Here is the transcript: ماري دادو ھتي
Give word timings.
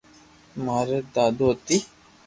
ماري 0.65 0.97
دادو 1.13 1.47
ھتي 1.57 1.77